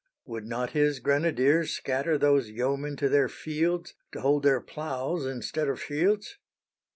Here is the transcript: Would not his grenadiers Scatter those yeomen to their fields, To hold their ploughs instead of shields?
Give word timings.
Would 0.25 0.47
not 0.47 0.71
his 0.71 0.97
grenadiers 0.99 1.75
Scatter 1.75 2.17
those 2.17 2.49
yeomen 2.49 2.95
to 2.97 3.07
their 3.07 3.29
fields, 3.29 3.93
To 4.13 4.21
hold 4.21 4.41
their 4.41 4.59
ploughs 4.59 5.27
instead 5.27 5.69
of 5.69 5.79
shields? 5.79 6.39